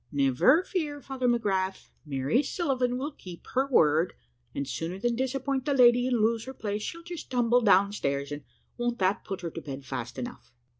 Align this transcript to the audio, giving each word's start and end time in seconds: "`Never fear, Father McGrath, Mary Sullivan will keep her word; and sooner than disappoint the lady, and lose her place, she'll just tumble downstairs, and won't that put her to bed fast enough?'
"`Never 0.11 0.65
fear, 0.65 0.99
Father 0.99 1.27
McGrath, 1.27 1.89
Mary 2.07 2.41
Sullivan 2.41 2.97
will 2.97 3.11
keep 3.11 3.45
her 3.53 3.67
word; 3.69 4.13
and 4.55 4.67
sooner 4.67 4.97
than 4.97 5.15
disappoint 5.15 5.65
the 5.65 5.75
lady, 5.75 6.07
and 6.07 6.17
lose 6.19 6.45
her 6.45 6.55
place, 6.55 6.81
she'll 6.81 7.03
just 7.03 7.29
tumble 7.29 7.61
downstairs, 7.61 8.31
and 8.31 8.43
won't 8.79 8.97
that 8.97 9.23
put 9.23 9.41
her 9.41 9.51
to 9.51 9.61
bed 9.61 9.85
fast 9.85 10.17
enough?' 10.17 10.51